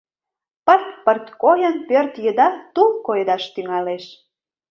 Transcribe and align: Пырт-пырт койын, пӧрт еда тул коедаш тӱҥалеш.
Пырт-пырт 0.65 1.25
койын, 1.41 1.75
пӧрт 1.87 2.13
еда 2.29 2.47
тул 2.73 2.89
коедаш 3.05 3.43
тӱҥалеш. 3.53 4.05